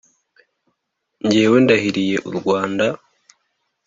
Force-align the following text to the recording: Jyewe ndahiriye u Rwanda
Jyewe 1.29 1.57
ndahiriye 1.63 2.17
u 2.29 2.31
Rwanda 2.37 2.85